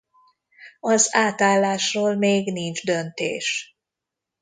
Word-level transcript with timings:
Az 0.79 1.07
átállásról 1.15 2.15
még 2.15 2.51
nincs 2.51 2.83
döntés. 2.83 3.77